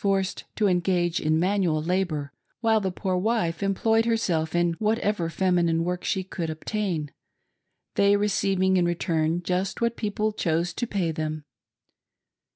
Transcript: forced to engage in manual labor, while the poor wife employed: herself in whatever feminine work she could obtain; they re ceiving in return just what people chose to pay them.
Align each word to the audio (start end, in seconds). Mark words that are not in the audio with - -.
forced 0.03 0.45
to 0.55 0.65
engage 0.65 1.19
in 1.19 1.39
manual 1.39 1.79
labor, 1.79 2.33
while 2.59 2.81
the 2.81 2.91
poor 2.91 3.15
wife 3.15 3.61
employed: 3.61 4.03
herself 4.05 4.55
in 4.55 4.73
whatever 4.79 5.29
feminine 5.29 5.83
work 5.83 6.03
she 6.03 6.23
could 6.23 6.49
obtain; 6.49 7.11
they 7.93 8.15
re 8.17 8.27
ceiving 8.27 8.77
in 8.77 8.85
return 8.85 9.43
just 9.43 9.79
what 9.79 9.95
people 9.95 10.31
chose 10.33 10.73
to 10.73 10.87
pay 10.87 11.11
them. 11.11 11.43